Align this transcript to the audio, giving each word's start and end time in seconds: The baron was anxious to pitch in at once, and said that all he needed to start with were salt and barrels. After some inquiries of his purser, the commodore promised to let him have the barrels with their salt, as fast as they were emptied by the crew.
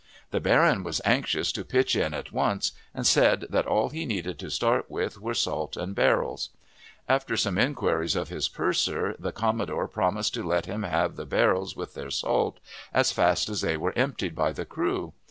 The 0.31 0.39
baron 0.39 0.81
was 0.83 0.99
anxious 1.05 1.51
to 1.51 1.63
pitch 1.63 1.95
in 1.95 2.15
at 2.15 2.31
once, 2.31 2.71
and 2.91 3.05
said 3.05 3.45
that 3.51 3.67
all 3.67 3.89
he 3.89 4.03
needed 4.07 4.39
to 4.39 4.49
start 4.49 4.89
with 4.89 5.21
were 5.21 5.35
salt 5.35 5.77
and 5.77 5.93
barrels. 5.93 6.49
After 7.07 7.37
some 7.37 7.59
inquiries 7.59 8.15
of 8.15 8.29
his 8.29 8.49
purser, 8.49 9.15
the 9.19 9.31
commodore 9.31 9.87
promised 9.87 10.33
to 10.33 10.41
let 10.43 10.65
him 10.65 10.81
have 10.81 11.17
the 11.17 11.27
barrels 11.27 11.75
with 11.75 11.93
their 11.93 12.09
salt, 12.09 12.59
as 12.91 13.11
fast 13.11 13.47
as 13.47 13.61
they 13.61 13.77
were 13.77 13.93
emptied 13.95 14.33
by 14.33 14.51
the 14.53 14.65
crew. 14.65 15.13